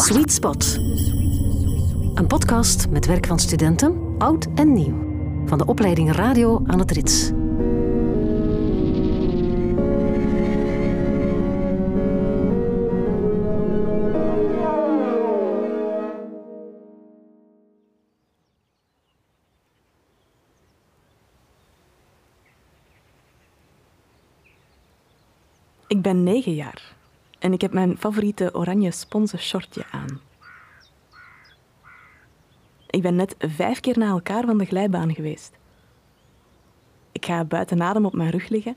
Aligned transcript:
Sweet 0.00 0.32
Spot. 0.32 0.78
Een 2.14 2.26
podcast 2.26 2.88
met 2.90 3.06
werk 3.06 3.26
van 3.26 3.38
studenten, 3.38 4.14
oud 4.18 4.46
en 4.54 4.72
nieuw. 4.72 4.94
Van 5.46 5.58
de 5.58 5.64
opleiding 5.66 6.12
Radio 6.12 6.62
aan 6.66 6.78
het 6.78 6.90
Rits. 6.90 7.28
Ik 25.86 26.02
ben 26.02 26.22
negen 26.22 26.54
jaar 26.54 26.89
en 27.40 27.52
ik 27.52 27.60
heb 27.60 27.72
mijn 27.72 27.98
favoriete 27.98 28.54
oranje 28.54 28.90
sponsen 28.90 29.38
shortje 29.38 29.84
aan. 29.90 30.20
Ik 32.90 33.02
ben 33.02 33.16
net 33.16 33.34
vijf 33.38 33.80
keer 33.80 33.98
na 33.98 34.08
elkaar 34.08 34.44
van 34.44 34.58
de 34.58 34.64
glijbaan 34.64 35.14
geweest. 35.14 35.58
Ik 37.12 37.24
ga 37.24 37.44
buiten 37.44 37.82
adem 37.82 38.04
op 38.04 38.14
mijn 38.14 38.30
rug 38.30 38.48
liggen. 38.48 38.76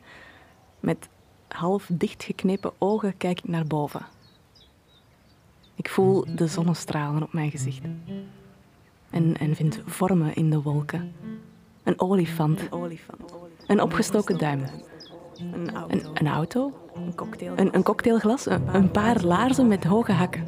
Met 0.79 1.09
half 1.47 1.89
dichtgeknepen 1.91 2.71
ogen 2.77 3.17
kijk 3.17 3.39
ik 3.39 3.47
naar 3.47 3.65
boven. 3.65 4.05
Ik 5.75 5.89
voel 5.89 6.25
de 6.35 6.47
zonnestralen 6.47 7.23
op 7.23 7.33
mijn 7.33 7.51
gezicht. 7.51 7.81
En, 9.09 9.37
en 9.37 9.55
vind 9.55 9.81
vormen 9.85 10.35
in 10.35 10.49
de 10.49 10.61
wolken. 10.61 11.13
Een 11.83 12.01
olifant. 12.01 12.61
Een, 13.67 13.81
opgestoken 13.81 14.37
duim. 14.37 14.63
Een 15.37 15.75
auto. 15.75 16.11
Een, 16.13 16.27
auto. 16.27 16.82
Een, 16.95 17.15
cocktail. 17.15 17.53
een, 17.55 17.75
een 17.75 17.83
cocktailglas. 17.83 18.45
Een, 18.45 18.91
paar 18.91 19.23
laarzen 19.23 19.67
met 19.67 19.83
hoge 19.83 20.11
hakken. 20.11 20.43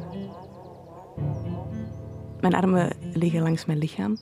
Mijn 2.40 2.54
armen 2.54 2.92
liggen 3.12 3.42
langs 3.42 3.64
mijn 3.64 3.78
lichaam. 3.78 4.16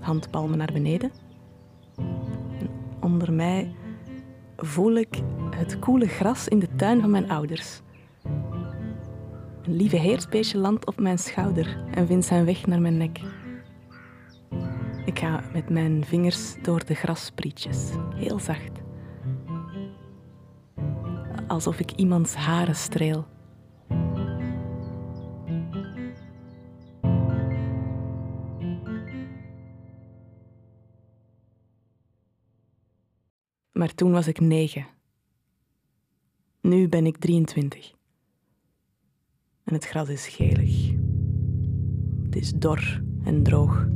Handpalmen 0.00 0.58
naar 0.58 0.72
beneden. 0.72 1.10
En 2.58 2.70
onder 3.00 3.32
mij 3.32 3.74
voel 4.56 4.94
ik 4.94 5.22
het 5.56 5.78
koele 5.78 6.06
gras 6.06 6.48
in 6.48 6.58
de 6.58 6.68
tuin 6.76 7.00
van 7.00 7.10
mijn 7.10 7.30
ouders. 7.30 7.80
Een 9.62 9.76
lieve 9.76 9.96
heersbeestje 9.96 10.58
landt 10.58 10.86
op 10.86 11.00
mijn 11.00 11.18
schouder 11.18 11.76
en 11.94 12.06
vindt 12.06 12.26
zijn 12.26 12.44
weg 12.44 12.66
naar 12.66 12.80
mijn 12.80 12.96
nek. 12.96 13.20
Ik 15.04 15.18
ga 15.18 15.42
met 15.52 15.70
mijn 15.70 16.04
vingers 16.04 16.54
door 16.62 16.84
de 16.84 16.94
grassprietjes, 16.94 17.90
heel 18.14 18.38
zacht. 18.38 18.81
Alsof 21.52 21.78
ik 21.78 21.92
iemands 21.92 22.34
haren 22.34 22.74
streel. 22.74 23.26
Maar 33.72 33.94
toen 33.94 34.12
was 34.12 34.26
ik 34.26 34.40
negen. 34.40 34.86
Nu 36.60 36.88
ben 36.88 37.06
ik 37.06 37.16
23. 37.16 37.94
En 39.64 39.74
het 39.74 39.84
gras 39.84 40.08
is 40.08 40.28
gelig. 40.28 40.92
Het 42.22 42.36
is 42.36 42.52
dor 42.52 43.02
en 43.24 43.42
droog. 43.42 43.88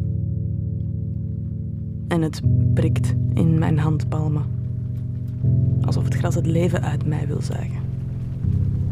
En 2.08 2.22
het 2.22 2.40
prikt 2.74 3.14
in 3.34 3.58
mijn 3.58 3.78
handpalmen. 3.78 4.55
Alsof 5.80 6.04
het 6.04 6.14
gras 6.14 6.34
het 6.34 6.46
leven 6.46 6.82
uit 6.82 7.06
mij 7.06 7.26
wil 7.26 7.42
zuigen. 7.42 7.80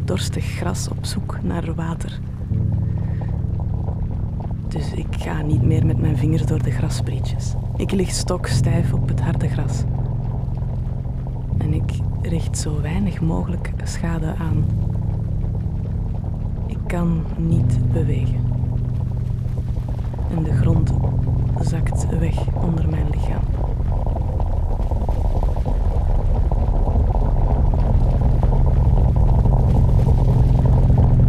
Dorstig 0.03 0.45
gras 0.45 0.87
op 0.87 1.05
zoek 1.05 1.39
naar 1.43 1.73
water. 1.73 2.19
Dus 4.67 4.93
ik 4.93 5.07
ga 5.17 5.41
niet 5.41 5.61
meer 5.61 5.85
met 5.85 5.97
mijn 5.97 6.17
vingers 6.17 6.45
door 6.45 6.63
de 6.63 6.71
grassprietjes. 6.71 7.53
Ik 7.75 7.91
lig 7.91 8.09
stokstijf 8.09 8.93
op 8.93 9.07
het 9.07 9.21
harde 9.21 9.47
gras. 9.47 9.83
En 11.57 11.73
ik 11.73 11.91
richt 12.21 12.57
zo 12.57 12.81
weinig 12.81 13.21
mogelijk 13.21 13.73
schade 13.83 14.35
aan. 14.35 14.65
Ik 16.67 16.77
kan 16.87 17.23
niet 17.37 17.91
bewegen. 17.91 18.39
En 20.35 20.43
de 20.43 20.53
grond 20.53 20.93
zakt 21.61 22.19
weg 22.19 22.53
onder 22.55 22.89
mijn 22.89 23.09
lichaam. 23.11 23.43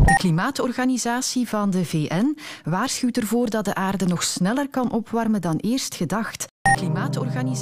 De 0.04 0.15
Klimaatorganisatie 0.26 1.48
van 1.48 1.70
de 1.70 1.84
VN 1.84 2.38
waarschuwt 2.64 3.16
ervoor 3.16 3.50
dat 3.50 3.64
de 3.64 3.74
aarde 3.74 4.06
nog 4.06 4.22
sneller 4.22 4.68
kan 4.68 4.92
opwarmen 4.92 5.40
dan 5.40 5.56
eerst 5.56 5.94
gedacht. 5.94 6.46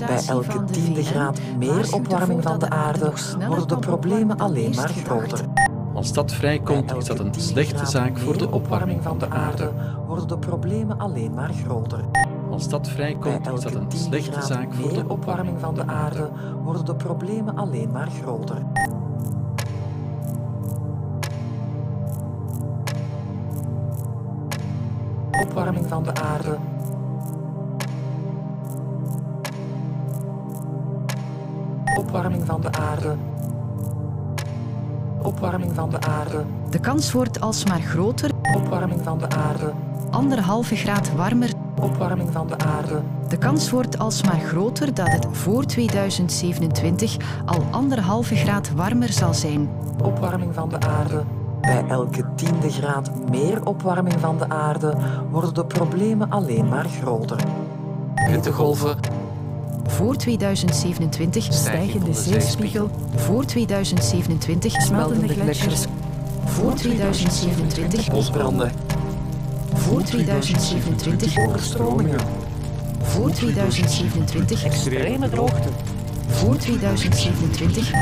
Bij 0.06 0.22
elke 0.26 0.64
tiende 0.64 1.04
graad 1.04 1.40
meer 1.58 1.94
opwarming 1.94 2.42
van 2.42 2.58
de 2.58 2.70
aarde 2.70 3.12
worden 3.46 3.68
de 3.68 3.78
problemen 3.78 4.38
alleen 4.38 4.74
maar 4.74 4.88
groter. 4.88 5.44
Als 5.94 6.12
dat 6.12 6.32
vrijkomt, 6.32 6.96
is 6.96 7.04
dat 7.04 7.18
een 7.18 7.34
slechte 7.36 7.86
zaak 7.86 8.18
voor 8.18 8.38
de 8.38 8.50
opwarming 8.50 9.02
van 9.02 9.18
de 9.18 9.30
aarde. 9.30 9.72
Worden 10.06 10.28
de 10.28 10.38
problemen 10.38 10.98
alleen 10.98 11.34
maar 11.34 11.52
groter. 11.64 12.04
Als 12.50 12.68
dat 12.68 12.88
vrijkomt, 12.88 13.46
is 13.52 13.60
dat 13.60 13.74
een 13.74 13.90
slechte 13.90 14.42
zaak 14.42 14.74
voor 14.74 14.92
de 14.94 15.04
opwarming 15.08 15.60
van 15.60 15.74
de 15.74 15.86
aarde. 15.86 16.30
Worden 16.62 16.84
de 16.84 16.94
problemen 16.94 17.56
alleen 17.56 17.90
maar 17.92 18.08
groter. 18.22 18.62
Opwarming 25.54 25.88
van 25.88 26.02
de 26.02 26.14
aarde 26.14 26.58
Opwarming 31.98 32.46
van 32.46 32.60
de 32.60 32.72
aarde. 32.72 33.16
Opwarming 35.22 35.74
van 35.74 35.90
de 35.90 36.00
aarde. 36.00 36.44
De 36.70 36.78
kans 36.78 37.12
wordt 37.12 37.40
alsmaar 37.40 37.80
groter. 37.80 38.30
Opwarming 38.56 39.02
van 39.02 39.18
de 39.18 39.28
aarde. 39.28 39.72
Anderhalve 40.10 40.76
graad 40.76 41.14
warmer. 41.14 41.50
Opwarming 41.80 42.32
van 42.32 42.46
de 42.46 42.58
aarde. 42.58 43.00
De 43.28 43.38
kans 43.38 43.70
wordt 43.70 43.98
alsmaar 43.98 44.40
groter 44.40 44.94
dat 44.94 45.10
het 45.10 45.26
voor 45.30 45.64
2027 45.64 47.16
al 47.44 47.64
anderhalve 47.70 48.36
graad 48.36 48.72
warmer 48.72 49.12
zal 49.12 49.34
zijn. 49.34 49.70
Opwarming 50.02 50.54
van 50.54 50.68
de 50.68 50.80
aarde. 50.80 51.24
Bij 51.66 51.84
elke 51.88 52.24
tiende 52.34 52.70
graad 52.70 53.10
meer 53.30 53.66
opwarming 53.66 54.20
van 54.20 54.38
de 54.38 54.48
aarde 54.48 54.94
worden 55.30 55.54
de 55.54 55.64
problemen 55.64 56.30
alleen 56.30 56.68
maar 56.68 56.84
groter. 56.84 57.40
Hittegolven, 58.14 58.96
voor 59.86 60.16
2027 60.16 61.52
stijgende 61.52 62.12
zeespiegel. 62.14 62.90
Voor 63.14 63.44
2027 63.44 64.72
smeltende 64.82 65.28
gletsjers. 65.28 65.84
Voor 66.44 66.74
2027 66.74 68.10
bosbranden. 68.10 68.72
Voor 69.72 70.02
2027 70.02 71.38
overstromingen. 71.38 72.20
Voor 73.02 73.30
2027 73.30 74.64
extreme 74.64 75.28
droogte. 75.28 75.68
Voor 76.26 76.56
2027 76.56 77.92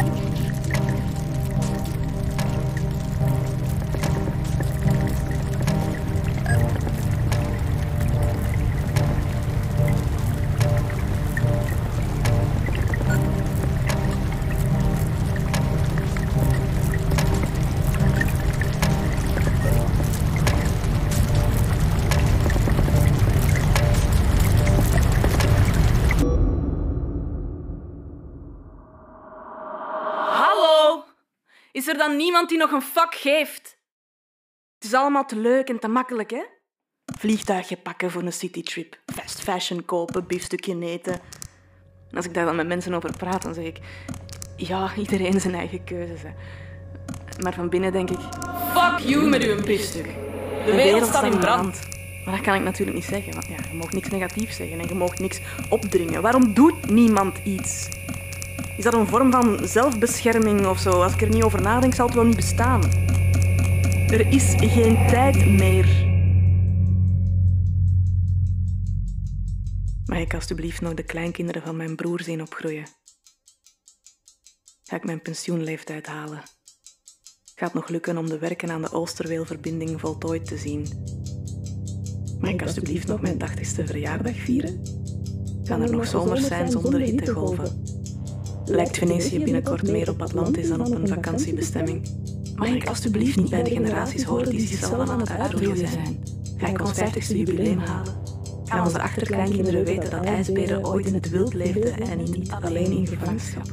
Is 31.83 31.89
er 31.89 31.97
dan 31.99 32.17
niemand 32.17 32.49
die 32.49 32.59
nog 32.59 32.73
een 32.73 32.83
fuck 32.83 33.15
geeft? 33.15 33.79
Het 34.75 34.85
is 34.85 34.95
allemaal 34.95 35.25
te 35.25 35.37
leuk 35.37 35.69
en 35.69 35.79
te 35.79 35.89
makkelijk, 35.89 36.31
hè? 36.31 36.43
Vliegtuigje 37.19 37.77
pakken 37.77 38.11
voor 38.11 38.23
een 38.23 38.33
citytrip, 38.33 39.01
fast 39.15 39.41
fashion 39.41 39.85
kopen, 39.85 40.27
biefstukje 40.27 40.81
eten. 40.81 41.13
En 42.11 42.17
als 42.17 42.25
ik 42.25 42.35
daar 42.35 42.45
dan 42.45 42.57
met 42.57 42.67
mensen 42.67 42.95
over 42.95 43.17
praat, 43.17 43.43
dan 43.43 43.55
zeg 43.55 43.65
ik... 43.65 43.79
Ja, 44.57 44.93
iedereen 44.97 45.41
zijn 45.41 45.55
eigen 45.55 45.85
keuzes, 45.85 46.23
hè. 46.23 46.31
Maar 47.43 47.55
van 47.55 47.69
binnen 47.69 47.93
denk 47.93 48.11
ik... 48.11 48.21
Fuck 48.75 48.99
you 48.99 49.29
met 49.29 49.43
uw 49.43 49.63
biefstuk. 49.63 50.07
De 50.65 50.73
wereld 50.75 51.07
staat 51.07 51.33
in 51.33 51.39
brand. 51.39 51.81
Maar 52.25 52.35
dat 52.35 52.45
kan 52.45 52.55
ik 52.55 52.63
natuurlijk 52.63 52.97
niet 52.97 53.07
zeggen, 53.07 53.33
want 53.33 53.47
ja, 53.47 53.57
je 53.71 53.77
mag 53.77 53.93
niks 53.93 54.09
negatiefs 54.09 54.57
zeggen 54.57 54.81
en 54.81 54.89
je 54.89 54.95
mag 54.95 55.19
niks 55.19 55.41
opdringen. 55.71 56.23
Waarom 56.23 56.55
doet 56.55 56.91
niemand 56.91 57.39
iets? 57.39 57.89
Is 58.77 58.85
dat 58.85 58.95
een 58.95 59.07
vorm 59.07 59.31
van 59.31 59.59
zelfbescherming 59.63 60.67
of 60.67 60.79
zo? 60.79 60.91
Als 60.91 61.13
ik 61.13 61.23
er 61.23 61.29
niet 61.29 61.43
over 61.43 61.63
nadenk, 61.63 61.95
zal 61.95 62.07
het 62.07 62.15
wel 62.15 62.25
niet 62.25 62.37
bestaan. 62.37 62.83
Er 64.11 64.33
is 64.33 64.55
geen 64.57 65.07
tijd 65.07 65.47
meer. 65.47 65.87
Mag 70.07 70.19
ik 70.19 70.35
alstublieft 70.35 70.81
nog 70.81 70.95
de 70.95 71.03
kleinkinderen 71.03 71.63
van 71.63 71.77
mijn 71.77 71.97
broer 71.97 72.23
zien 72.23 72.43
opgroeien? 72.43 72.87
Ga 74.83 74.97
ik 74.97 75.05
mijn 75.05 75.23
pensioenleeftijd 75.23 76.07
halen? 76.07 76.43
Gaat 77.55 77.73
het 77.73 77.75
nog 77.75 77.89
lukken 77.89 78.19
om 78.19 78.29
de 78.29 78.39
werken 78.39 78.71
aan 78.71 78.83
de 78.83 78.93
Oosterweelverbinding 78.93 80.01
voltooid 80.01 80.45
te 80.45 80.57
zien? 80.57 80.87
Mag 82.41 82.51
ik 82.51 82.63
alstublieft 82.63 83.07
nog 83.07 83.21
mijn 83.21 83.39
80ste 83.39 83.85
verjaardag 83.85 84.37
vieren? 84.37 84.83
Gaan 85.63 85.83
er 85.83 85.91
nog 85.91 86.07
zomers 86.07 86.47
zijn 86.47 86.71
zonder 86.71 87.01
hittegolven? 87.01 87.92
Lijkt 88.73 88.99
Venetië 88.99 89.39
binnenkort 89.39 89.91
meer 89.91 90.11
op 90.11 90.23
Atlantis 90.23 90.69
dan 90.69 90.81
op 90.81 90.95
een 90.95 91.09
vakantiebestemming? 91.09 92.09
Mag 92.55 92.69
ik 92.69 92.89
alstublieft 92.89 93.37
niet 93.37 93.51
bij 93.51 93.63
de 93.63 93.71
generaties 93.71 94.25
horen 94.25 94.51
die 94.51 94.67
zichzelf 94.67 95.09
aan 95.09 95.21
het 95.21 95.31
uitroeien 95.31 95.89
zijn? 95.89 96.25
Ga 96.57 96.67
ik 96.67 96.81
ons 96.81 97.01
50ste 97.01 97.37
jubileum 97.37 97.79
halen? 97.79 98.15
Gaan 98.65 98.85
onze 98.85 99.01
achterkleinkinderen 99.01 99.85
weten 99.85 100.11
dat 100.11 100.25
ijsberen 100.25 100.87
ooit 100.87 101.07
in 101.07 101.15
het 101.15 101.31
wild 101.31 101.55
leefden 101.55 102.01
en 102.01 102.19
niet 102.19 102.51
alleen 102.51 102.93
in 102.93 103.07
gevangenschap? 103.07 103.67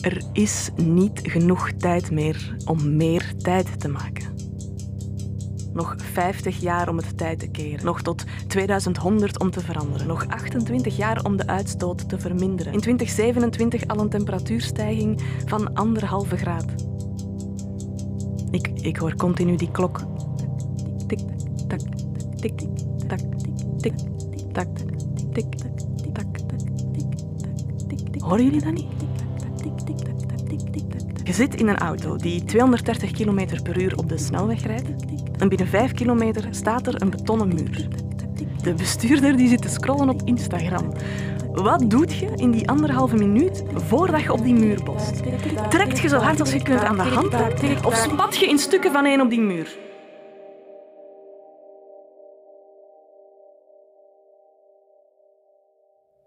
Er 0.00 0.22
is 0.32 0.70
niet 0.76 1.20
genoeg 1.22 1.70
tijd 1.72 2.10
meer 2.10 2.56
om 2.64 2.96
meer 2.96 3.34
tijd 3.38 3.80
te 3.80 3.88
maken. 3.88 4.25
Nog 5.76 5.94
50 6.12 6.60
jaar 6.60 6.88
om 6.88 6.96
het 6.96 7.18
tijd 7.18 7.38
te 7.38 7.48
keren. 7.48 7.84
Nog 7.84 8.02
tot 8.02 8.24
2100 8.46 9.38
om 9.38 9.50
te 9.50 9.60
veranderen. 9.60 10.06
Nog 10.06 10.26
28 10.28 10.96
jaar 10.96 11.24
om 11.24 11.36
de 11.36 11.46
uitstoot 11.46 12.08
te 12.08 12.18
verminderen. 12.18 12.72
In 12.72 12.80
2027 12.80 13.86
al 13.86 13.98
een 13.98 14.08
temperatuurstijging 14.08 15.22
van 15.46 15.74
anderhalve 15.74 16.36
graad. 16.36 16.64
Ik, 18.50 18.68
ik 18.68 18.96
hoor 18.96 19.14
continu 19.16 19.56
die 19.56 19.70
klok. 19.70 20.00
Tik, 21.06 21.20
tak, 21.68 21.80
tik, 22.36 22.58
tik, 22.58 22.68
tak, 23.06 23.18
tik, 23.18 23.56
tik, 23.80 23.94
tak, 24.52 24.68
tik, 24.76 24.86
tik, 25.32 25.54
tak, 26.12 26.26
tik, 27.88 28.12
tik. 28.12 28.22
Horen 28.22 28.44
jullie 28.44 28.62
dat 28.62 28.72
niet? 28.72 28.96
Je 31.26 31.32
zit 31.32 31.54
in 31.54 31.68
een 31.68 31.78
auto 31.78 32.16
die 32.16 32.44
230 32.44 33.10
km 33.10 33.62
per 33.62 33.82
uur 33.82 33.96
op 33.96 34.08
de 34.08 34.18
snelweg 34.18 34.62
rijdt 34.62 34.88
en 35.38 35.48
binnen 35.48 35.66
5 35.66 35.92
kilometer 35.92 36.48
staat 36.50 36.86
er 36.86 37.02
een 37.02 37.10
betonnen 37.10 37.48
muur. 37.48 37.88
De 38.62 38.74
bestuurder 38.74 39.36
die 39.36 39.48
zit 39.48 39.62
te 39.62 39.68
scrollen 39.68 40.08
op 40.08 40.22
Instagram. 40.24 40.92
Wat 41.52 41.90
doet 41.90 42.14
je 42.14 42.32
in 42.34 42.50
die 42.50 42.68
anderhalve 42.68 43.16
minuut 43.16 43.62
voordat 43.74 44.22
je 44.22 44.32
op 44.32 44.42
die 44.42 44.54
muur 44.54 44.84
botst? 44.84 45.22
Trekt 45.70 45.98
je 45.98 46.08
zo 46.08 46.18
hard 46.18 46.40
als 46.40 46.52
je 46.52 46.62
kunt 46.62 46.80
aan 46.80 46.96
de 46.96 47.02
hand 47.02 47.34
of 47.84 47.94
spat 47.94 48.36
je 48.36 48.48
in 48.48 48.58
stukken 48.58 48.92
van 48.92 49.04
één 49.04 49.20
op 49.20 49.30
die 49.30 49.40
muur? 49.40 49.78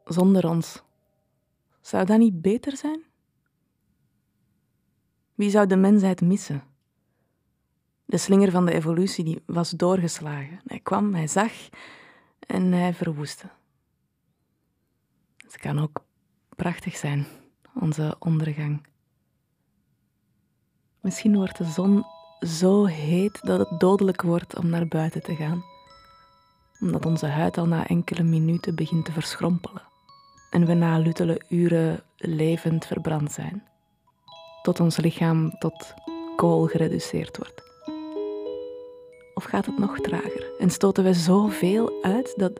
Zonder 0.05 0.49
ons. 0.49 0.83
Zou 1.81 2.05
dat 2.05 2.17
niet 2.17 2.41
beter 2.41 2.77
zijn? 2.77 3.08
Wie 5.39 5.49
zou 5.49 5.67
de 5.67 5.75
mensheid 5.75 6.21
missen? 6.21 6.63
De 8.05 8.17
slinger 8.17 8.51
van 8.51 8.65
de 8.65 8.73
evolutie 8.73 9.23
die 9.23 9.43
was 9.45 9.69
doorgeslagen. 9.69 10.59
Hij 10.65 10.79
kwam, 10.79 11.13
hij 11.13 11.27
zag 11.27 11.51
en 12.39 12.71
hij 12.71 12.93
verwoestte. 12.93 13.49
Het 15.37 15.57
kan 15.57 15.79
ook 15.79 16.03
prachtig 16.55 16.95
zijn, 16.95 17.27
onze 17.73 18.15
ondergang. 18.19 18.87
Misschien 21.01 21.35
wordt 21.35 21.57
de 21.57 21.65
zon 21.65 22.05
zo 22.39 22.85
heet 22.85 23.41
dat 23.41 23.59
het 23.59 23.79
dodelijk 23.79 24.21
wordt 24.21 24.55
om 24.55 24.69
naar 24.69 24.87
buiten 24.87 25.23
te 25.23 25.35
gaan, 25.35 25.63
omdat 26.79 27.05
onze 27.05 27.27
huid 27.27 27.57
al 27.57 27.67
na 27.67 27.87
enkele 27.87 28.23
minuten 28.23 28.75
begint 28.75 29.05
te 29.05 29.11
verschrompelen 29.11 29.83
en 30.49 30.65
we 30.65 30.73
na 30.73 30.97
luttele 30.97 31.41
uren 31.49 32.03
levend 32.17 32.85
verbrand 32.85 33.31
zijn, 33.31 33.63
tot 34.69 34.79
ons 34.79 34.97
lichaam 34.97 35.51
tot 35.59 35.93
kool 36.35 36.65
gereduceerd 36.65 37.37
wordt. 37.37 37.63
Of 39.33 39.43
gaat 39.43 39.65
het 39.65 39.77
nog 39.77 39.99
trager 39.99 40.51
en 40.59 40.69
stoten 40.69 41.03
we 41.03 41.13
zoveel 41.13 41.91
uit 42.01 42.33
dat 42.37 42.59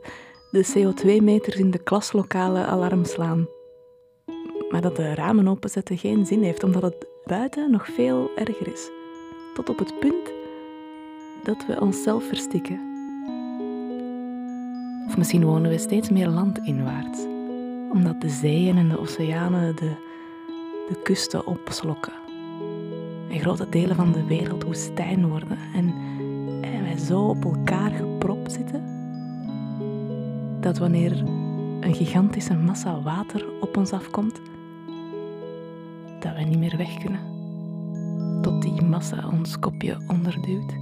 de 0.50 0.66
CO2-meters 0.66 1.56
in 1.56 1.70
de 1.70 1.82
klaslokalen 1.82 2.66
alarm 2.66 3.04
slaan? 3.04 3.48
Maar 4.70 4.80
dat 4.80 4.96
de 4.96 5.14
ramen 5.14 5.48
openzetten 5.48 5.98
geen 5.98 6.26
zin 6.26 6.42
heeft, 6.42 6.64
omdat 6.64 6.82
het 6.82 7.06
buiten 7.24 7.70
nog 7.70 7.86
veel 7.86 8.30
erger 8.36 8.72
is. 8.72 8.90
Tot 9.54 9.68
op 9.68 9.78
het 9.78 9.98
punt 9.98 10.32
dat 11.42 11.66
we 11.66 11.80
onszelf 11.80 12.24
verstikken. 12.24 12.80
Of 15.06 15.16
misschien 15.16 15.44
wonen 15.44 15.70
we 15.70 15.78
steeds 15.78 16.08
meer 16.08 16.28
landinwaarts, 16.28 17.20
omdat 17.92 18.20
de 18.20 18.28
zeeën 18.28 18.76
en 18.76 18.88
de 18.88 18.98
oceanen 18.98 19.76
de, 19.76 20.08
de 20.90 21.02
kusten 21.02 21.46
opslokken. 21.46 22.12
En 23.30 23.40
grote 23.40 23.68
delen 23.68 23.96
van 23.96 24.12
de 24.12 24.24
wereld 24.24 24.62
woestijn 24.62 25.28
worden 25.28 25.58
en, 25.74 25.94
en 26.62 26.82
wij 26.82 26.98
zo 26.98 27.20
op 27.20 27.44
elkaar 27.44 27.90
gepropt 27.90 28.52
zitten, 28.52 28.84
dat 30.60 30.78
wanneer 30.78 31.12
een 31.80 31.94
gigantische 31.94 32.54
massa 32.54 33.02
water 33.02 33.46
op 33.60 33.76
ons 33.76 33.92
afkomt, 33.92 34.40
dat 36.20 36.34
we 36.36 36.42
niet 36.42 36.58
meer 36.58 36.76
weg 36.76 36.98
kunnen. 36.98 37.20
Tot 38.42 38.62
die 38.62 38.82
massa 38.82 39.28
ons 39.32 39.58
kopje 39.58 39.96
onderduwt. 40.08 40.72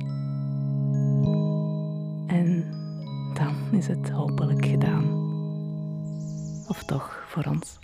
En 2.27 2.65
dan 3.35 3.55
is 3.71 3.87
het 3.87 4.11
hopelijk 4.11 4.67
gedaan. 4.67 5.27
Of 6.69 6.85
toch 6.85 7.25
voor 7.27 7.45
ons. 7.45 7.79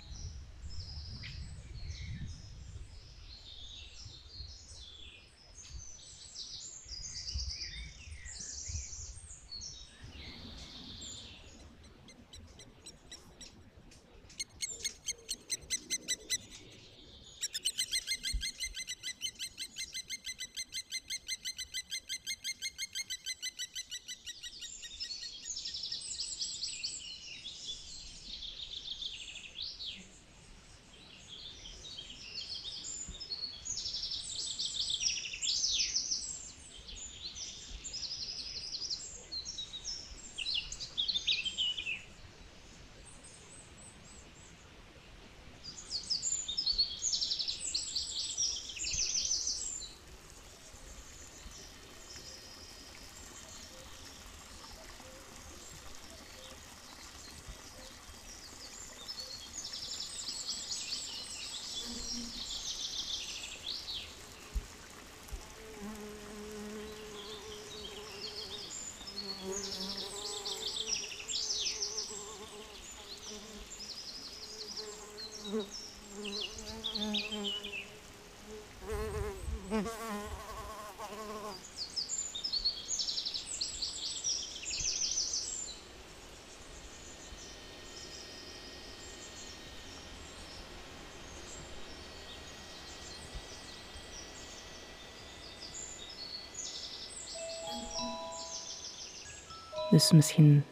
Dus 99.95 100.11
misschien 100.11 100.63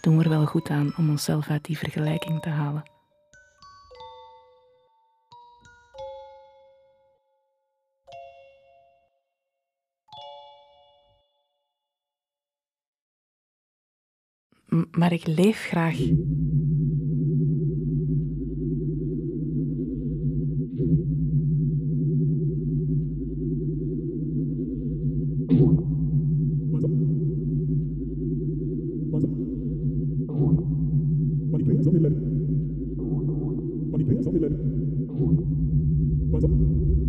doen 0.00 0.18
we 0.18 0.24
er 0.24 0.30
wel 0.30 0.46
goed 0.46 0.70
aan 0.70 0.92
om 0.96 1.10
onszelf 1.10 1.48
uit 1.48 1.64
die 1.64 1.78
vergelijking 1.78 2.40
te 2.40 2.48
halen. 2.48 2.82
Maar 14.90 15.12
ik 15.12 15.26
leef 15.26 15.58
graag 15.58 15.96
Manipé, 34.04 34.22
sortez 34.22 34.38
de 34.38 34.46
là. 34.46 34.56
Bonne 36.30 37.01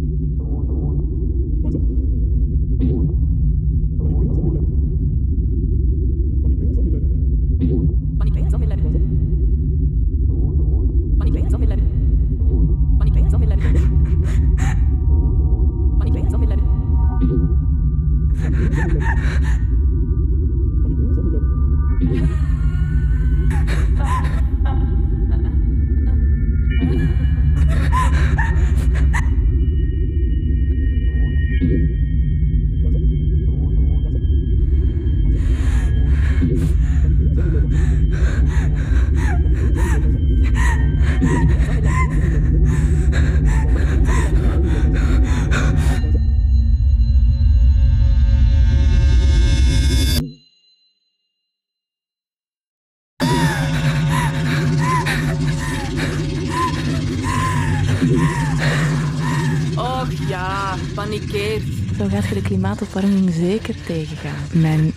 panikeert. 61.44 61.98
Zo 61.98 62.08
gaat 62.08 62.28
je 62.28 62.34
de 62.34 62.42
klimaatopwarming 62.42 63.34
zeker 63.34 63.76
tegengaan. 63.86 64.62
Mijn 64.62 64.94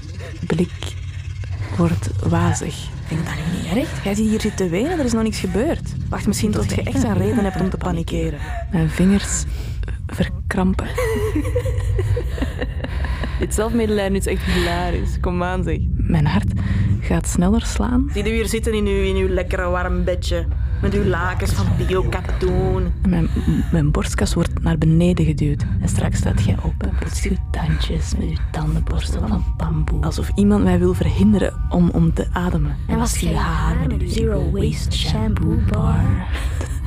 blik 0.46 0.94
wordt 1.76 2.28
wazig. 2.28 2.74
Vind 3.04 3.20
je 3.20 3.26
dat 3.26 3.34
nu 3.34 3.58
niet 3.58 3.84
erg? 3.84 4.04
Jij 4.04 4.14
ziet 4.14 4.28
hier 4.28 4.40
zitten 4.40 4.70
wenen, 4.70 4.98
er 4.98 5.04
is 5.04 5.12
nog 5.12 5.22
niks 5.22 5.40
gebeurd. 5.40 5.92
Wacht, 6.08 6.26
misschien 6.26 6.50
tot 6.50 6.74
je 6.74 6.82
echt 6.82 7.04
een 7.04 7.18
reden 7.18 7.44
hebt 7.44 7.60
om 7.60 7.70
te 7.70 7.76
panikeren. 7.76 8.38
Mijn 8.72 8.90
vingers 8.90 9.44
verkrampen. 10.06 10.88
Dit 13.38 13.54
zelfmedelijden 13.54 14.16
is 14.16 14.26
echt 14.26 14.42
hilarisch. 14.42 15.20
Kom 15.20 15.42
aan, 15.42 15.62
zeg. 15.62 15.78
Mijn 15.90 16.26
hart 16.26 16.52
gaat 17.00 17.28
sneller 17.28 17.66
slaan. 17.66 18.10
Zie 18.12 18.24
je 18.24 18.30
hier 18.30 18.48
zitten 18.48 18.74
in 18.74 18.86
uw, 18.86 19.02
in 19.02 19.16
uw 19.16 19.28
lekkere 19.28 19.68
warm 19.68 20.04
bedje. 20.04 20.46
Met 20.82 20.94
uw 20.94 21.04
lakens 21.04 21.52
van 21.52 21.66
biokatoen. 21.86 22.92
En 23.02 23.10
mijn, 23.10 23.28
mijn 23.72 23.90
borstkas 23.90 24.34
wordt 24.34 24.62
naar 24.62 24.78
beneden 24.78 25.24
geduwd. 25.24 25.64
En 25.80 25.88
straks 25.88 26.18
staat 26.18 26.44
jij 26.44 26.56
op 26.62 26.74
en 26.78 26.94
poetst 27.00 27.24
je 27.24 27.36
tandjes 27.50 28.14
met 28.18 28.30
je 28.30 28.36
tandenborstel 28.50 29.28
van 29.28 29.44
bamboe. 29.56 30.04
Alsof 30.04 30.30
iemand 30.34 30.64
mij 30.64 30.78
wil 30.78 30.94
verhinderen 30.94 31.54
om, 31.68 31.90
om 31.90 32.12
te 32.12 32.26
ademen. 32.32 32.76
En 32.86 32.98
was 32.98 33.18
je 33.18 33.36
haar 33.36 33.76
met 33.88 34.00
uw 34.00 34.08
zero 34.08 34.50
waste 34.50 34.96
shampoo 34.96 35.58
bar. 35.70 36.26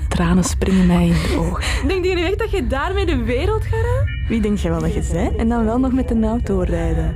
Tranen 0.07 0.43
springen 0.43 0.87
mij 0.87 1.07
in 1.07 1.13
de 1.13 1.35
ogen. 1.37 1.87
Denk 1.87 2.05
je 2.05 2.13
nu 2.13 2.21
echt 2.21 2.39
dat 2.39 2.51
je 2.51 2.67
daarmee 2.67 3.05
de 3.05 3.23
wereld 3.23 3.63
gaat 3.63 3.71
redden? 3.71 4.27
Wie 4.27 4.41
denk 4.41 4.57
je 4.57 4.69
wel 4.69 4.79
dat 4.79 4.93
je 4.93 5.09
bent? 5.13 5.35
En 5.35 5.49
dan 5.49 5.65
wel 5.65 5.79
nog 5.79 5.93
met 5.93 6.11
een 6.11 6.23
auto 6.23 6.59
rijden. 6.61 7.13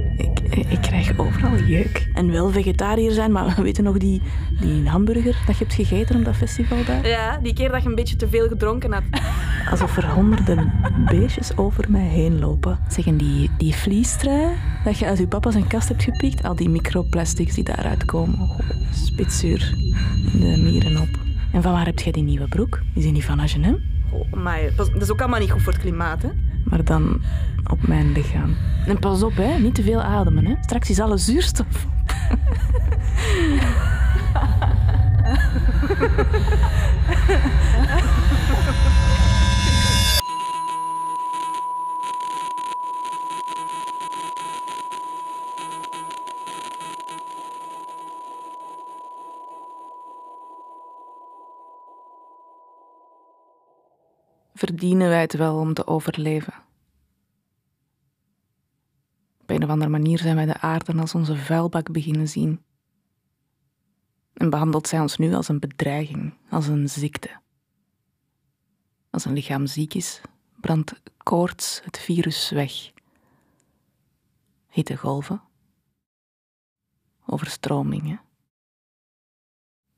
Ik, 0.57 0.81
krijg 0.81 1.17
overal 1.17 1.57
jeuk. 1.57 2.09
En 2.13 2.31
wel 2.31 2.49
vegetariër 2.49 3.11
zijn, 3.11 3.31
maar 3.31 3.45
we 3.55 3.61
weten 3.61 3.83
nog 3.83 3.97
die, 3.97 4.21
die 4.59 4.89
hamburger 4.89 5.43
dat 5.45 5.57
je 5.57 5.63
hebt 5.63 5.75
gegeten 5.75 6.15
op 6.15 6.25
dat 6.25 6.35
festival 6.35 6.77
daar? 6.85 7.07
Ja, 7.07 7.39
die 7.43 7.53
keer 7.53 7.71
dat 7.71 7.83
je 7.83 7.89
een 7.89 7.95
beetje 7.95 8.15
te 8.15 8.27
veel 8.27 8.47
gedronken 8.47 8.93
had. 8.93 9.03
Alsof 9.69 9.97
er 9.97 10.09
honderden 10.09 10.71
beestjes 11.09 11.57
over 11.57 11.91
mij 11.91 12.07
heen 12.07 12.39
lopen. 12.39 12.79
Zeggen 12.87 13.17
die, 13.17 13.49
die 13.57 13.75
vliestrui 13.75 14.55
dat 14.83 14.97
je 14.97 15.05
uit 15.05 15.17
je 15.17 15.27
papa 15.27 15.51
zijn 15.51 15.67
kast 15.67 15.87
hebt 15.87 16.03
gepikt, 16.03 16.43
al 16.43 16.55
die 16.55 16.69
microplastics 16.69 17.53
die 17.53 17.63
daaruit 17.63 18.05
komen. 18.05 18.39
Oh, 18.39 18.59
spitsuur 18.91 19.75
in 20.33 20.39
de 20.39 20.61
mieren 20.61 21.01
op. 21.01 21.09
En 21.51 21.61
van 21.61 21.71
waar 21.71 21.85
heb 21.85 21.99
jij 21.99 22.11
die 22.11 22.23
nieuwe 22.23 22.47
broek? 22.47 22.81
Is 22.95 23.03
die 23.03 23.11
niet 23.11 23.25
van 23.25 23.39
H&M? 23.39 23.75
Oh, 24.11 24.33
maar 24.33 24.61
dat 24.75 25.01
is 25.01 25.11
ook 25.11 25.19
allemaal 25.19 25.39
niet 25.39 25.51
goed 25.51 25.61
voor 25.61 25.73
het 25.73 25.81
klimaat, 25.81 26.21
hè? 26.21 26.29
Maar 26.73 26.83
dan 26.83 27.21
op 27.71 27.87
mijn 27.87 28.11
lichaam. 28.11 28.55
En 28.85 28.99
pas 28.99 29.23
op, 29.23 29.35
hè. 29.35 29.59
Niet 29.59 29.75
te 29.75 29.83
veel 29.83 30.01
ademen, 30.01 30.45
hè. 30.45 30.55
Straks 30.61 30.89
is 30.89 30.99
alle 30.99 31.17
zuurstof 31.17 31.85
op. 31.85 32.15
Verdienen 54.53 55.09
wij 55.09 55.21
het 55.21 55.33
wel 55.33 55.59
om 55.59 55.73
te 55.73 55.87
overleven? 55.87 56.53
Op 59.41 59.49
een 59.49 59.63
of 59.63 59.69
andere 59.69 59.91
manier 59.91 60.17
zijn 60.17 60.35
wij 60.35 60.45
de 60.45 60.59
aarde 60.59 60.93
als 60.93 61.15
onze 61.15 61.35
vuilbak 61.35 61.91
beginnen 61.91 62.27
zien. 62.27 62.63
En 64.33 64.49
behandelt 64.49 64.87
zij 64.87 64.99
ons 64.99 65.17
nu 65.17 65.33
als 65.33 65.47
een 65.47 65.59
bedreiging, 65.59 66.33
als 66.49 66.67
een 66.67 66.89
ziekte. 66.89 67.41
Als 69.09 69.25
een 69.25 69.33
lichaam 69.33 69.67
ziek 69.67 69.93
is, 69.93 70.21
brandt 70.59 71.01
koorts 71.17 71.81
het 71.83 71.97
virus 71.97 72.49
weg. 72.49 72.91
Hittegolven, 74.69 75.41
overstromingen, 77.25 78.21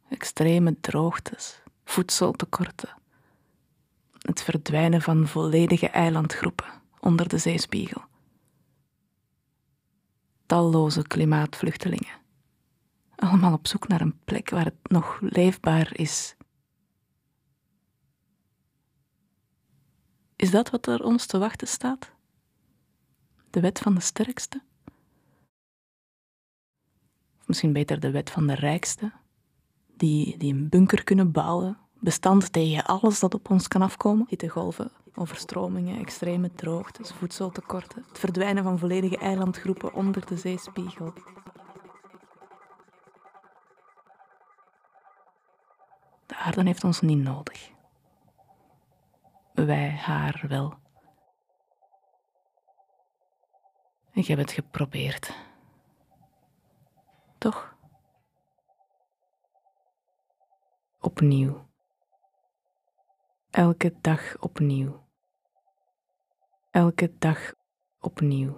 extreme 0.09 0.79
droogtes, 0.79 1.61
voedseltekorten, 1.83 2.95
het 4.25 4.43
verdwijnen 4.43 5.01
van 5.01 5.27
volledige 5.27 5.89
eilandgroepen 5.89 6.81
onder 6.99 7.27
de 7.27 7.37
zeespiegel 7.37 8.03
talloze 10.45 11.07
klimaatvluchtelingen. 11.07 12.21
Allemaal 13.15 13.53
op 13.53 13.67
zoek 13.67 13.87
naar 13.87 14.01
een 14.01 14.19
plek 14.23 14.49
waar 14.49 14.65
het 14.65 14.89
nog 14.89 15.19
leefbaar 15.21 15.97
is. 15.97 16.35
Is 20.35 20.51
dat 20.51 20.69
wat 20.69 20.87
er 20.87 21.03
ons 21.03 21.25
te 21.25 21.37
wachten 21.37 21.67
staat? 21.67 22.11
De 23.49 23.59
wet 23.59 23.79
van 23.79 23.95
de 23.95 24.01
sterkste? 24.01 24.63
Of 27.39 27.47
misschien 27.47 27.73
beter 27.73 27.99
de 27.99 28.11
wet 28.11 28.29
van 28.29 28.47
de 28.47 28.55
rijkste, 28.55 29.11
die, 29.97 30.37
die 30.37 30.53
een 30.53 30.69
bunker 30.69 31.03
kunnen 31.03 31.31
bouwen, 31.31 31.77
bestand 32.05 32.53
tegen 32.53 32.85
alles 32.85 33.19
dat 33.19 33.33
op 33.33 33.49
ons 33.49 33.67
kan 33.67 33.81
afkomen? 33.81 34.25
Hittegolven, 34.29 34.91
overstromingen, 35.15 35.99
extreme 35.99 36.51
droogtes, 36.51 37.11
voedseltekorten, 37.11 38.05
het 38.07 38.19
verdwijnen 38.19 38.63
van 38.63 38.79
volledige 38.79 39.17
eilandgroepen 39.17 39.93
onder 39.93 40.25
de 40.25 40.37
zeespiegel. 40.37 41.13
De 46.25 46.35
aarde 46.35 46.63
heeft 46.63 46.83
ons 46.83 47.01
niet 47.01 47.23
nodig. 47.23 47.71
Wij 49.53 49.89
haar 49.89 50.45
wel. 50.47 50.73
Ik 54.11 54.27
heb 54.27 54.37
het 54.37 54.51
geprobeerd. 54.51 55.35
Toch? 57.37 57.75
Opnieuw. 60.99 61.65
Elke 63.55 63.93
dag 64.01 64.35
opnieuw. 64.39 64.99
Elke 66.71 67.17
dag 67.19 67.53
opnieuw. 67.99 68.53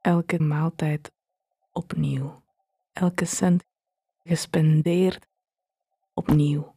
Elke 0.00 0.42
maaltijd 0.42 1.12
opnieuw. 1.72 2.42
Elke 2.92 3.24
cent 3.24 3.64
gespendeerd 4.22 5.26
opnieuw. 6.14 6.72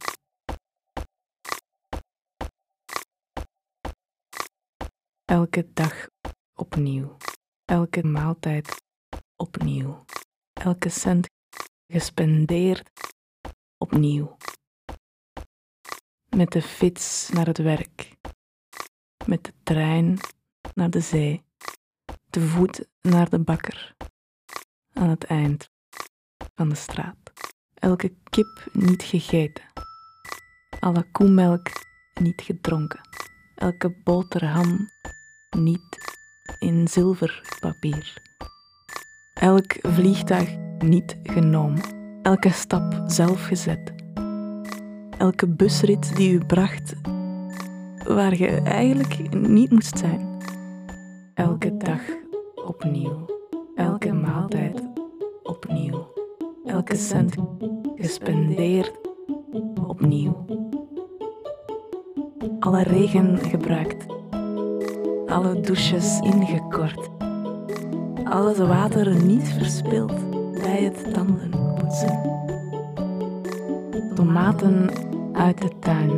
Elke 5.24 5.72
dag 5.72 6.08
opnieuw. 6.54 7.16
Elke 7.64 8.06
maaltijd 8.06 8.82
opnieuw. 9.36 10.04
Elke 10.52 10.88
cent 10.88 11.28
gespendeerd 11.86 12.90
opnieuw. 13.78 14.36
Met 16.36 16.52
de 16.52 16.62
fiets 16.62 17.28
naar 17.32 17.46
het 17.46 17.58
werk, 17.58 18.16
met 19.26 19.44
de 19.44 19.52
trein 19.62 20.18
naar 20.74 20.90
de 20.90 21.00
zee, 21.00 21.44
te 22.30 22.40
voet 22.40 22.86
naar 23.00 23.30
de 23.30 23.38
bakker, 23.38 23.96
aan 24.92 25.08
het 25.08 25.24
eind 25.24 25.70
van 26.54 26.68
de 26.68 26.74
straat. 26.74 27.32
Elke 27.74 28.14
kip 28.30 28.68
niet 28.72 29.02
gegeten, 29.02 29.64
alle 30.80 31.10
koemelk 31.12 31.68
niet 32.20 32.40
gedronken, 32.42 33.00
elke 33.54 34.00
boterham 34.04 34.88
niet 35.56 36.18
in 36.58 36.88
zilverpapier, 36.88 38.22
elk 39.34 39.76
vliegtuig 39.80 40.56
niet 40.78 41.16
genomen, 41.22 41.82
elke 42.22 42.50
stap 42.50 43.02
zelf 43.06 43.44
gezet, 43.46 43.99
elke 45.20 45.46
busrit 45.46 46.16
die 46.16 46.32
u 46.32 46.38
bracht 46.38 46.94
waar 48.06 48.36
je 48.36 48.46
eigenlijk 48.48 49.34
niet 49.48 49.70
moest 49.70 49.98
zijn. 49.98 50.38
Elke 51.34 51.76
dag 51.76 52.00
opnieuw, 52.64 53.26
elke 53.74 54.12
maaltijd 54.12 54.82
opnieuw, 55.42 56.06
elke 56.64 56.96
cent 56.96 57.34
gespendeerd 57.94 58.92
opnieuw. 59.86 60.44
Alle 62.58 62.82
regen 62.82 63.38
gebruikt, 63.38 64.06
alle 65.26 65.60
douches 65.60 66.20
ingekort, 66.20 67.08
alles 68.24 68.58
water 68.58 69.24
niet 69.24 69.48
verspild 69.48 70.30
bij 70.52 70.82
het 70.82 71.12
tandenpoetsen. 71.14 72.38
Tomaten 74.14 74.90
uit 75.40 75.60
de 75.60 75.78
tuin 75.78 76.10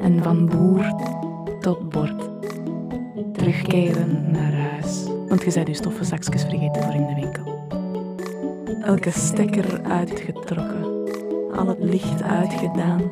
en 0.00 0.22
van 0.22 0.46
boer 0.46 0.94
tot 1.60 1.88
bord. 1.88 2.30
Terugkeren 3.32 4.30
naar 4.30 4.52
huis, 4.52 5.04
want 5.28 5.42
je 5.42 5.52
bent 5.52 5.68
je 5.68 5.74
stoffenzakjes 5.74 6.42
vergeten 6.42 6.82
voor 6.82 6.94
in 6.94 7.06
de 7.06 7.14
winkel. 7.14 7.66
Elke 8.84 9.10
stekker 9.10 9.82
uitgetrokken, 9.82 10.84
al 11.56 11.66
het 11.66 11.82
licht 11.82 12.22
uitgedaan. 12.22 13.02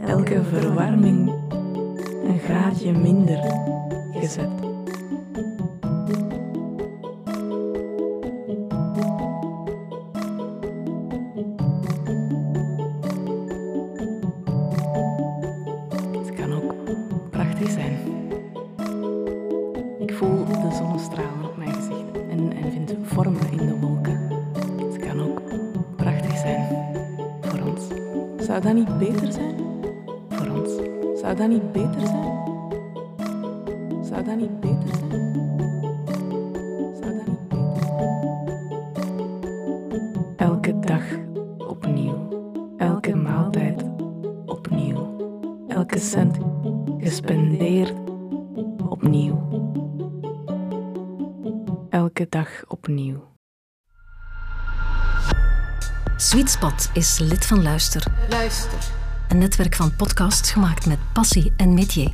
Elke 0.00 0.42
verwarming 0.44 1.32
een 2.24 2.38
graadje 2.38 2.92
minder 2.92 3.40
gezet. 4.12 4.67
Dat 28.68 28.76
niet 28.76 28.98
beter 28.98 29.32
zijn? 29.32 29.54
Voor 30.28 30.48
ons. 30.48 30.70
Zou 31.20 31.36
dat 31.36 31.48
niet 31.48 31.72
beter 31.72 32.00
zijn? 32.00 32.38
Zou 34.02 34.24
dat 34.24 34.36
niet 34.36 34.60
beter 34.60 34.94
zijn? 34.98 35.34
Zou 37.00 37.16
dat 37.16 37.26
niet 37.26 37.48
beter 37.48 37.68
zijn? 37.80 37.96
Elke 40.36 40.78
dag 40.78 41.02
opnieuw. 41.68 42.28
Elke 42.76 43.16
maaltijd 43.16 43.84
opnieuw. 44.46 45.16
Elke 45.68 45.98
cent 45.98 46.38
gespendeerd 46.98 47.94
opnieuw. 48.88 49.46
Elke 51.90 52.26
dag 52.28 52.64
opnieuw. 52.66 53.37
Sweet 56.20 56.50
Spot 56.50 56.90
is 56.92 57.18
lid 57.18 57.46
van 57.46 57.62
Luister. 57.62 58.02
Luister. 58.28 58.78
Een 59.28 59.38
netwerk 59.38 59.74
van 59.74 59.96
podcasts 59.96 60.50
gemaakt 60.50 60.86
met 60.86 60.98
passie 61.12 61.52
en 61.56 61.74
métier. 61.74 62.10